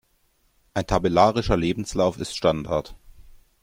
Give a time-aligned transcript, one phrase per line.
[0.73, 2.95] Ein tabellarischer Lebenslauf ist Standard.